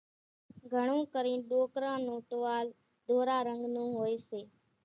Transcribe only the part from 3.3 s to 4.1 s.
رنڳ نون